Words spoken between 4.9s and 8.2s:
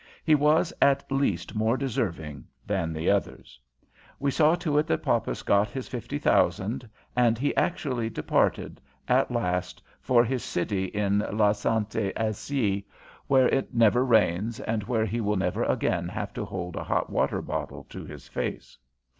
Poppas got his fifty thousand, and he actually